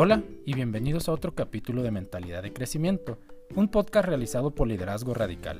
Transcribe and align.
Hola 0.00 0.22
y 0.46 0.54
bienvenidos 0.54 1.08
a 1.08 1.12
otro 1.12 1.34
capítulo 1.34 1.82
de 1.82 1.90
Mentalidad 1.90 2.44
de 2.44 2.52
Crecimiento, 2.52 3.18
un 3.56 3.66
podcast 3.66 4.06
realizado 4.06 4.52
por 4.52 4.68
Liderazgo 4.68 5.12
Radical, 5.12 5.58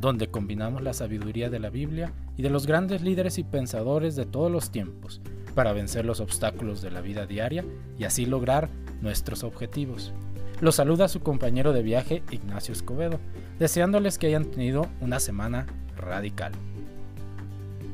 donde 0.00 0.26
combinamos 0.26 0.82
la 0.82 0.92
sabiduría 0.92 1.50
de 1.50 1.60
la 1.60 1.70
Biblia 1.70 2.12
y 2.36 2.42
de 2.42 2.50
los 2.50 2.66
grandes 2.66 3.02
líderes 3.02 3.38
y 3.38 3.44
pensadores 3.44 4.16
de 4.16 4.26
todos 4.26 4.50
los 4.50 4.72
tiempos 4.72 5.20
para 5.54 5.72
vencer 5.72 6.04
los 6.04 6.18
obstáculos 6.18 6.82
de 6.82 6.90
la 6.90 7.00
vida 7.00 7.26
diaria 7.26 7.64
y 7.96 8.02
así 8.02 8.26
lograr 8.26 8.70
nuestros 9.02 9.44
objetivos. 9.44 10.12
Los 10.60 10.74
saluda 10.74 11.06
su 11.06 11.20
compañero 11.20 11.72
de 11.72 11.84
viaje 11.84 12.24
Ignacio 12.32 12.72
Escobedo, 12.72 13.20
deseándoles 13.60 14.18
que 14.18 14.26
hayan 14.26 14.46
tenido 14.46 14.88
una 15.00 15.20
semana 15.20 15.64
radical. 15.96 16.50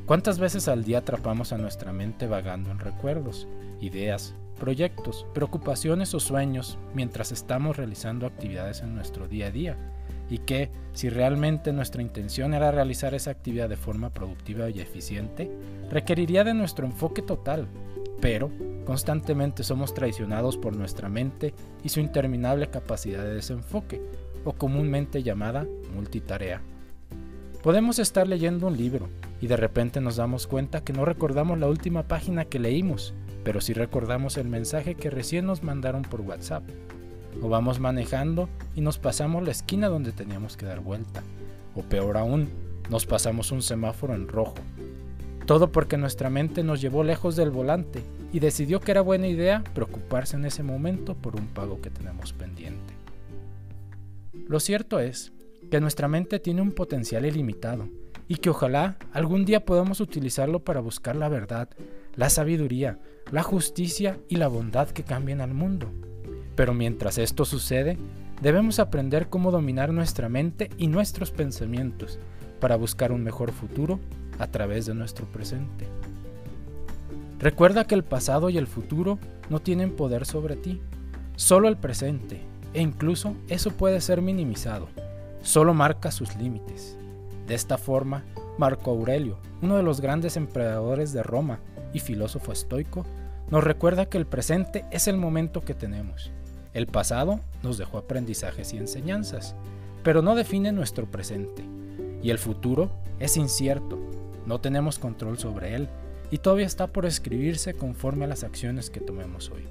¿Cuántas 0.07 0.39
veces 0.39 0.67
al 0.67 0.85
día 0.85 0.97
atrapamos 0.97 1.53
a 1.53 1.59
nuestra 1.59 1.93
mente 1.93 2.25
vagando 2.25 2.71
en 2.71 2.79
recuerdos, 2.79 3.47
ideas, 3.79 4.33
proyectos, 4.63 5.25
preocupaciones 5.33 6.13
o 6.13 6.21
sueños 6.21 6.77
mientras 6.93 7.33
estamos 7.33 7.75
realizando 7.75 8.25
actividades 8.25 8.79
en 8.79 8.95
nuestro 8.95 9.27
día 9.27 9.47
a 9.47 9.51
día? 9.51 9.77
Y 10.29 10.37
que, 10.37 10.71
si 10.93 11.09
realmente 11.09 11.73
nuestra 11.73 12.01
intención 12.01 12.53
era 12.53 12.71
realizar 12.71 13.13
esa 13.13 13.31
actividad 13.31 13.67
de 13.67 13.75
forma 13.75 14.11
productiva 14.11 14.69
y 14.69 14.79
eficiente, 14.79 15.51
requeriría 15.91 16.45
de 16.45 16.53
nuestro 16.53 16.85
enfoque 16.85 17.21
total, 17.21 17.67
pero 18.21 18.51
constantemente 18.85 19.63
somos 19.63 19.93
traicionados 19.93 20.55
por 20.55 20.77
nuestra 20.77 21.09
mente 21.09 21.53
y 21.83 21.89
su 21.89 21.99
interminable 21.99 22.67
capacidad 22.67 23.21
de 23.21 23.33
desenfoque, 23.33 24.01
o 24.45 24.53
comúnmente 24.53 25.23
llamada 25.23 25.67
multitarea. 25.93 26.61
Podemos 27.61 27.99
estar 27.99 28.29
leyendo 28.29 28.67
un 28.67 28.77
libro 28.77 29.09
y 29.41 29.47
de 29.47 29.57
repente 29.57 29.99
nos 29.99 30.15
damos 30.15 30.47
cuenta 30.47 30.85
que 30.85 30.93
no 30.93 31.03
recordamos 31.03 31.59
la 31.59 31.67
última 31.67 32.03
página 32.07 32.45
que 32.45 32.59
leímos, 32.59 33.13
pero 33.43 33.61
sí 33.61 33.73
recordamos 33.73 34.37
el 34.37 34.47
mensaje 34.47 34.95
que 34.95 35.09
recién 35.09 35.45
nos 35.45 35.63
mandaron 35.63 36.03
por 36.03 36.21
WhatsApp. 36.21 36.63
O 37.41 37.49
vamos 37.49 37.79
manejando 37.79 38.47
y 38.75 38.81
nos 38.81 38.99
pasamos 38.99 39.43
la 39.43 39.51
esquina 39.51 39.89
donde 39.89 40.11
teníamos 40.11 40.55
que 40.55 40.65
dar 40.65 40.79
vuelta. 40.79 41.23
O 41.75 41.81
peor 41.81 42.17
aún, 42.17 42.49
nos 42.89 43.05
pasamos 43.05 43.51
un 43.51 43.61
semáforo 43.61 44.13
en 44.13 44.27
rojo. 44.27 44.55
Todo 45.45 45.71
porque 45.71 45.97
nuestra 45.97 46.29
mente 46.29 46.63
nos 46.63 46.79
llevó 46.79 47.03
lejos 47.03 47.35
del 47.35 47.49
volante 47.49 48.01
y 48.31 48.39
decidió 48.39 48.79
que 48.79 48.91
era 48.91 49.01
buena 49.01 49.27
idea 49.27 49.63
preocuparse 49.73 50.37
en 50.37 50.45
ese 50.45 50.63
momento 50.63 51.15
por 51.15 51.35
un 51.35 51.47
pago 51.47 51.81
que 51.81 51.89
tenemos 51.89 52.33
pendiente. 52.33 52.93
Lo 54.47 54.59
cierto 54.59 54.99
es 54.99 55.33
que 55.69 55.81
nuestra 55.81 56.07
mente 56.07 56.39
tiene 56.39 56.61
un 56.61 56.71
potencial 56.71 57.25
ilimitado 57.25 57.87
y 58.27 58.35
que 58.35 58.49
ojalá 58.49 58.97
algún 59.11 59.43
día 59.43 59.65
podamos 59.65 59.99
utilizarlo 59.99 60.59
para 60.59 60.79
buscar 60.79 61.15
la 61.15 61.29
verdad, 61.29 61.69
la 62.15 62.29
sabiduría, 62.29 62.99
la 63.31 63.43
justicia 63.43 64.17
y 64.27 64.37
la 64.37 64.47
bondad 64.47 64.89
que 64.89 65.03
cambien 65.03 65.41
al 65.41 65.53
mundo. 65.53 65.91
Pero 66.55 66.73
mientras 66.73 67.17
esto 67.17 67.45
sucede, 67.45 67.97
debemos 68.41 68.79
aprender 68.79 69.29
cómo 69.29 69.51
dominar 69.51 69.91
nuestra 69.91 70.29
mente 70.29 70.69
y 70.77 70.87
nuestros 70.87 71.31
pensamientos 71.31 72.19
para 72.59 72.75
buscar 72.75 73.11
un 73.11 73.23
mejor 73.23 73.51
futuro 73.51 73.99
a 74.39 74.47
través 74.47 74.85
de 74.85 74.93
nuestro 74.93 75.25
presente. 75.25 75.87
Recuerda 77.39 77.85
que 77.85 77.95
el 77.95 78.03
pasado 78.03 78.49
y 78.49 78.57
el 78.57 78.67
futuro 78.67 79.19
no 79.49 79.59
tienen 79.59 79.95
poder 79.95 80.25
sobre 80.25 80.55
ti, 80.55 80.81
solo 81.35 81.67
el 81.67 81.77
presente, 81.77 82.41
e 82.73 82.81
incluso 82.81 83.35
eso 83.49 83.71
puede 83.71 83.99
ser 84.01 84.21
minimizado 84.21 84.87
solo 85.43 85.73
marca 85.73 86.09
sus 86.09 86.35
límites. 86.35 86.97
De 87.45 87.53
esta 87.53 87.77
forma, 87.77 88.23
Marco 88.57 88.91
Aurelio, 88.91 89.37
uno 89.61 89.77
de 89.77 89.83
los 89.83 89.99
grandes 89.99 90.37
emperadores 90.37 91.11
de 91.13 91.23
Roma 91.23 91.59
y 91.91 91.99
filósofo 91.99 92.51
estoico, 92.51 93.05
nos 93.49 93.63
recuerda 93.63 94.07
que 94.07 94.17
el 94.17 94.25
presente 94.25 94.85
es 94.91 95.07
el 95.07 95.17
momento 95.17 95.61
que 95.61 95.73
tenemos. 95.73 96.31
El 96.73 96.87
pasado 96.87 97.39
nos 97.61 97.77
dejó 97.77 97.97
aprendizajes 97.97 98.73
y 98.73 98.77
enseñanzas, 98.77 99.55
pero 100.03 100.21
no 100.21 100.35
define 100.35 100.71
nuestro 100.71 101.09
presente. 101.09 101.63
Y 102.21 102.29
el 102.29 102.39
futuro 102.39 102.91
es 103.19 103.37
incierto, 103.37 103.99
no 104.45 104.59
tenemos 104.59 104.99
control 104.99 105.37
sobre 105.39 105.75
él 105.75 105.89
y 106.31 106.39
todavía 106.39 106.65
está 106.65 106.87
por 106.87 107.05
escribirse 107.05 107.73
conforme 107.73 108.25
a 108.25 108.27
las 108.27 108.43
acciones 108.43 108.89
que 108.89 109.01
tomemos 109.01 109.49
hoy. 109.49 109.67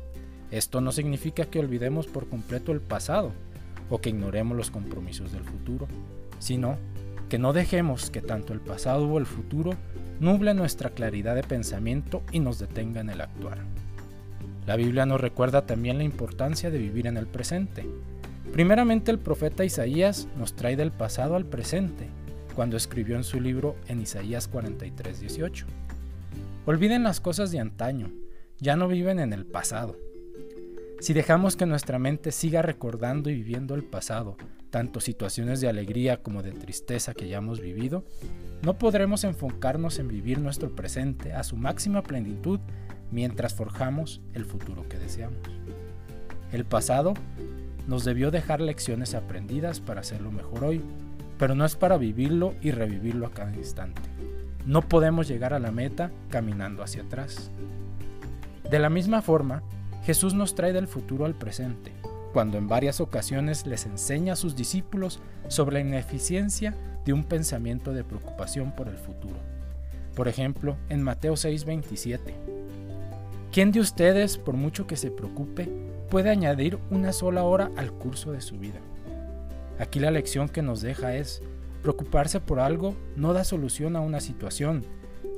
Esto 0.51 0.81
no 0.81 0.93
significa 0.93 1.47
que 1.47 1.59
olvidemos 1.59 2.07
por 2.07 2.29
completo 2.29 2.73
el 2.73 2.81
pasado, 2.81 3.33
o 3.91 3.99
que 3.99 4.11
ignoremos 4.11 4.57
los 4.57 4.71
compromisos 4.71 5.33
del 5.33 5.45
futuro, 5.45 5.87
sino 6.39 6.79
que 7.33 7.39
no 7.39 7.55
dejemos 7.55 8.11
que 8.11 8.21
tanto 8.21 8.53
el 8.53 8.61
pasado 8.61 9.09
o 9.09 9.17
el 9.17 9.25
futuro 9.25 9.73
nuble 10.21 10.53
nuestra 10.53 10.91
claridad 10.91 11.35
de 11.35 11.43
pensamiento 11.43 12.23
y 12.31 12.41
nos 12.41 12.59
detenga 12.59 13.01
en 13.01 13.09
el 13.09 13.23
actuar. 13.23 13.57
La 14.67 14.77
Biblia 14.77 15.07
nos 15.07 15.19
recuerda 15.19 15.65
también 15.65 15.97
la 15.97 16.05
importancia 16.05 16.71
de 16.71 16.77
vivir 16.77 17.07
en 17.07 17.17
el 17.17 17.27
presente. 17.27 17.87
Primeramente 18.53 19.11
el 19.11 19.19
profeta 19.19 19.65
Isaías 19.65 20.29
nos 20.37 20.53
trae 20.53 20.77
del 20.77 20.93
pasado 20.93 21.35
al 21.35 21.47
presente, 21.47 22.07
cuando 22.55 22.77
escribió 22.77 23.17
en 23.17 23.25
su 23.25 23.41
libro 23.41 23.77
en 23.89 24.03
Isaías 24.03 24.47
43:18. 24.53 25.65
Olviden 26.67 27.03
las 27.03 27.21
cosas 27.21 27.51
de 27.51 27.61
antaño, 27.61 28.13
ya 28.59 28.77
no 28.77 28.89
viven 28.89 29.19
en 29.19 29.33
el 29.33 29.47
pasado, 29.47 29.97
si 31.01 31.15
dejamos 31.15 31.57
que 31.57 31.65
nuestra 31.65 31.99
mente 31.99 32.31
siga 32.31 32.61
recordando 32.61 33.31
y 33.31 33.37
viviendo 33.37 33.75
el 33.75 33.85
pasado, 33.85 34.37
tanto 34.73 35.01
situaciones 35.01 35.61
de 35.61 35.69
alegría 35.69 36.23
como 36.23 36.43
de 36.43 36.51
tristeza 36.51 37.13
que 37.13 37.29
ya 37.29 37.37
hemos 37.37 37.61
vivido, 37.61 38.05
no 38.63 38.79
podremos 38.79 39.23
enfocarnos 39.23 39.99
en 39.99 40.09
vivir 40.09 40.41
nuestro 40.41 40.75
presente 40.75 41.35
a 41.35 41.45
su 41.45 41.57
máxima 41.57 42.03
plenitud 42.03 42.59
mientras 43.11 43.55
forjamos 43.55 44.23
el 44.33 44.47
futuro 44.47 44.89
que 44.89 44.99
deseamos. 44.99 45.39
El 46.53 46.65
pasado 46.65 47.13
nos 47.87 48.05
debió 48.05 48.31
dejar 48.31 48.63
lecciones 48.63 49.15
aprendidas 49.15 49.81
para 49.81 50.01
hacerlo 50.01 50.33
mejor 50.33 50.65
hoy, 50.65 50.81
pero 51.39 51.55
no 51.55 51.67
es 51.67 51.77
para 51.77 51.99
vivirlo 51.99 52.55
y 52.63 52.71
revivirlo 52.71 53.27
a 53.27 53.33
cada 53.33 53.55
instante. 53.55 54.01
No 54.65 54.81
podemos 54.81 55.29
llegar 55.29 55.53
a 55.53 55.59
la 55.59 55.71
meta 55.71 56.11
caminando 56.31 56.83
hacia 56.83 57.03
atrás. 57.03 57.51
De 58.71 58.79
la 58.79 58.89
misma 58.89 59.21
forma, 59.21 59.63
Jesús 60.05 60.33
nos 60.33 60.55
trae 60.55 60.73
del 60.73 60.89
futuro 60.89 61.27
al 61.27 61.35
presente, 61.35 61.93
cuando 62.33 62.59
en 62.59 62.69
varias 62.69 63.01
ocasiones 63.01 63.67
les 63.67 63.87
enseña 63.87 64.33
a 64.33 64.37
sus 64.37 64.57
discípulos 64.57 65.21
sobre 65.49 65.75
la 65.75 65.81
ineficiencia 65.81 66.75
de 67.05 67.13
un 67.13 67.25
pensamiento 67.25 67.93
de 67.93 68.05
preocupación 68.05 68.73
por 68.73 68.89
el 68.89 68.97
futuro. 68.97 69.37
Por 70.15 70.29
ejemplo, 70.29 70.77
en 70.89 71.03
Mateo 71.03 71.35
6:27. 71.35 72.35
¿Quién 73.51 73.71
de 73.71 73.81
ustedes, 73.81 74.39
por 74.39 74.55
mucho 74.55 74.87
que 74.87 74.97
se 74.97 75.11
preocupe, 75.11 75.69
puede 76.11 76.31
añadir 76.31 76.79
una 76.91 77.13
sola 77.13 77.45
hora 77.45 77.71
al 77.77 77.93
curso 77.93 78.33
de 78.33 78.41
su 78.41 78.59
vida? 78.59 78.81
Aquí 79.79 80.01
la 80.01 80.11
lección 80.11 80.49
que 80.49 80.63
nos 80.63 80.81
deja 80.81 81.17
es, 81.17 81.43
preocuparse 81.83 82.41
por 82.41 82.61
algo 82.61 82.95
no 83.17 83.33
da 83.33 83.45
solución 83.45 83.97
a 83.97 84.01
una 84.01 84.21
situación, 84.21 84.87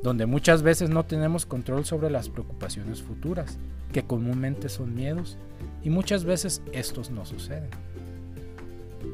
donde 0.05 0.27
muchas 0.27 0.63
veces 0.63 0.91
no 0.91 1.07
tenemos 1.07 1.47
control 1.47 1.87
sobre 1.87 2.11
las 2.11 2.29
preocupaciones 2.29 3.03
futuras, 3.03 3.57
que 3.91 4.05
comúnmente 4.05 4.69
son 4.69 4.95
miedos, 4.95 5.39
y 5.83 5.89
muchas 5.89 6.25
veces 6.27 6.61
estos 6.73 7.09
no 7.09 7.25
suceden. 7.25 7.71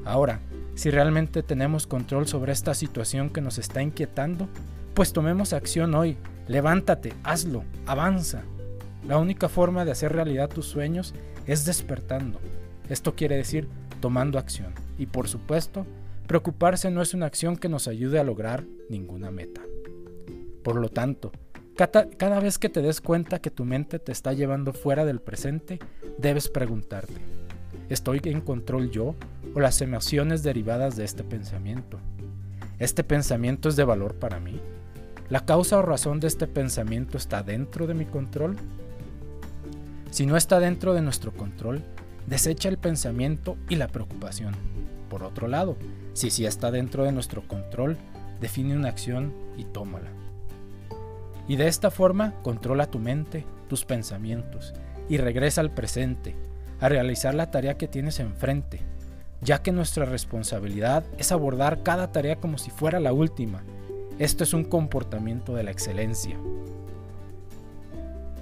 Ahora, 0.04 0.40
si 0.74 0.90
realmente 0.90 1.44
tenemos 1.44 1.86
control 1.86 2.26
sobre 2.26 2.50
esta 2.50 2.74
situación 2.74 3.30
que 3.30 3.40
nos 3.40 3.58
está 3.58 3.80
inquietando, 3.80 4.48
pues 4.92 5.12
tomemos 5.12 5.52
acción 5.52 5.94
hoy, 5.94 6.16
levántate, 6.48 7.12
hazlo, 7.22 7.62
avanza. 7.86 8.42
La 9.06 9.16
única 9.16 9.48
forma 9.48 9.84
de 9.84 9.92
hacer 9.92 10.12
realidad 10.12 10.50
tus 10.50 10.66
sueños 10.66 11.14
es 11.46 11.66
despertando. 11.66 12.40
Esto 12.88 13.14
quiere 13.14 13.36
decir 13.36 13.68
tomando 14.00 14.40
acción. 14.40 14.72
Y 14.98 15.06
por 15.06 15.28
supuesto, 15.28 15.86
preocuparse 16.26 16.90
no 16.90 17.00
es 17.00 17.14
una 17.14 17.26
acción 17.26 17.56
que 17.56 17.68
nos 17.68 17.86
ayude 17.86 18.18
a 18.18 18.24
lograr 18.24 18.64
ninguna 18.88 19.30
meta. 19.30 19.60
Por 20.62 20.76
lo 20.76 20.88
tanto, 20.88 21.32
cada, 21.76 22.40
vez 22.40 22.58
que 22.58 22.68
te 22.68 22.82
des 22.82 23.00
cuenta 23.00 23.40
que 23.40 23.50
tu 23.50 23.64
mente 23.64 23.98
te 23.98 24.12
está 24.12 24.34
llevando 24.34 24.74
fuera 24.74 25.06
del 25.06 25.20
presente, 25.20 25.78
debes 26.18 26.48
preguntarte, 26.48 27.14
¿estoy 27.88 28.20
en 28.24 28.42
control 28.42 28.90
yo 28.90 29.14
o 29.54 29.60
las 29.60 29.80
emociones 29.80 30.42
derivadas 30.42 30.96
de 30.96 31.04
este 31.04 31.24
pensamiento? 31.24 31.98
¿Este 32.78 33.02
pensamiento 33.02 33.70
es 33.70 33.76
de 33.76 33.84
valor 33.84 34.16
para 34.16 34.40
mí? 34.40 34.60
¿La 35.30 35.46
causa 35.46 35.78
o 35.78 35.82
razón 35.82 36.20
de 36.20 36.26
este 36.26 36.46
pensamiento 36.46 37.16
está 37.16 37.42
dentro 37.42 37.86
de 37.86 37.94
mi 37.94 38.04
control? 38.04 38.56
Si 40.10 40.26
no 40.26 40.36
está 40.36 40.60
dentro 40.60 40.92
de 40.92 41.00
nuestro 41.00 41.32
control, 41.32 41.82
desecha 42.26 42.68
el 42.68 42.76
pensamiento 42.76 43.56
y 43.70 43.76
la 43.76 43.88
preocupación. 43.88 44.54
Por 45.08 45.22
otro 45.22 45.48
lado, 45.48 45.76
si 46.12 46.30
sí 46.30 46.44
está 46.44 46.70
dentro 46.70 47.04
de 47.04 47.12
nuestro 47.12 47.46
control, 47.48 47.96
define 48.38 48.76
una 48.76 48.88
acción 48.88 49.32
y 49.56 49.64
tómala. 49.64 50.19
Y 51.50 51.56
de 51.56 51.66
esta 51.66 51.90
forma 51.90 52.34
controla 52.42 52.92
tu 52.92 53.00
mente, 53.00 53.44
tus 53.68 53.84
pensamientos 53.84 54.72
y 55.08 55.16
regresa 55.16 55.60
al 55.60 55.74
presente, 55.74 56.36
a 56.78 56.88
realizar 56.88 57.34
la 57.34 57.50
tarea 57.50 57.76
que 57.76 57.88
tienes 57.88 58.20
enfrente, 58.20 58.82
ya 59.40 59.60
que 59.60 59.72
nuestra 59.72 60.04
responsabilidad 60.04 61.02
es 61.18 61.32
abordar 61.32 61.82
cada 61.82 62.12
tarea 62.12 62.36
como 62.36 62.56
si 62.56 62.70
fuera 62.70 63.00
la 63.00 63.12
última. 63.12 63.64
Esto 64.20 64.44
es 64.44 64.54
un 64.54 64.62
comportamiento 64.62 65.52
de 65.52 65.64
la 65.64 65.72
excelencia. 65.72 66.38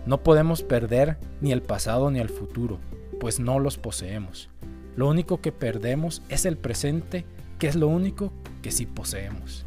No 0.05 0.23
podemos 0.23 0.63
perder 0.63 1.17
ni 1.41 1.53
el 1.53 1.63
pasado 1.63 2.11
ni 2.11 2.19
el 2.19 2.29
futuro, 2.29 2.79
pues 3.21 3.41
no 3.41 3.59
los 3.59 3.79
poseemos. 3.79 4.51
Lo 4.97 5.09
único 5.09 5.41
que 5.41 5.51
perdemos 5.51 6.21
es 6.29 6.45
el 6.45 6.59
presente, 6.59 7.25
que 7.59 7.69
es 7.69 7.75
lo 7.75 7.89
único 7.89 8.35
que 8.61 8.71
sí 8.71 8.85
poseemos. 8.85 9.65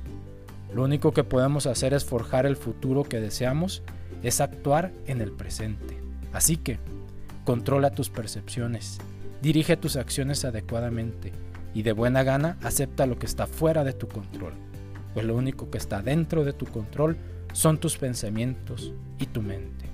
Lo 0.74 0.84
único 0.84 1.12
que 1.12 1.24
podemos 1.24 1.66
hacer 1.66 1.94
es 1.94 2.06
forjar 2.06 2.46
el 2.46 2.56
futuro 2.56 3.04
que 3.04 3.20
deseamos, 3.20 3.84
es 4.24 4.40
actuar 4.40 4.94
en 5.06 5.22
el 5.22 5.32
presente. 5.32 5.98
Así 6.32 6.58
que, 6.58 6.80
controla 7.44 7.92
tus 7.92 8.10
percepciones, 8.10 9.00
dirige 9.42 9.76
tus 9.76 9.98
acciones 9.98 10.46
adecuadamente 10.46 11.34
y 11.74 11.84
de 11.84 11.92
buena 11.92 12.24
gana 12.24 12.58
acepta 12.62 13.06
lo 13.06 13.20
que 13.20 13.26
está 13.26 13.48
fuera 13.48 13.84
de 13.84 13.94
tu 13.94 14.08
control, 14.08 14.54
pues 15.14 15.26
lo 15.26 15.36
único 15.36 15.70
que 15.70 15.78
está 15.78 16.02
dentro 16.02 16.46
de 16.46 16.54
tu 16.54 16.66
control 16.66 17.18
son 17.54 17.78
tus 17.78 17.98
pensamientos 17.98 18.94
y 19.20 19.26
tu 19.26 19.42
mente. 19.42 19.86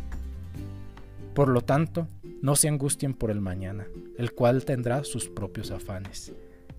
Por 1.34 1.50
lo 1.50 1.62
tanto, 1.62 2.08
no 2.42 2.56
se 2.56 2.68
angustien 2.68 3.14
por 3.14 3.32
el 3.32 3.42
mañana, 3.42 3.88
el 4.18 4.34
cual 4.34 4.66
tendrá 4.66 5.04
sus 5.04 5.28
propios 5.28 5.72
afanes. 5.72 6.34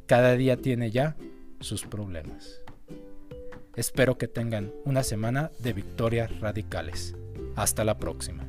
Cada 0.07 0.35
día 0.35 0.57
tiene 0.57 0.91
ya 0.91 1.17
sus 1.61 1.85
problemas. 1.85 2.61
Espero 3.79 4.19
que 4.19 4.27
tengan 4.27 4.73
una 4.85 5.05
semana 5.05 5.53
de 5.61 5.73
victorias 5.73 6.41
radicales. 6.41 7.15
Hasta 7.55 7.85
la 7.85 7.97
próxima. 7.97 8.48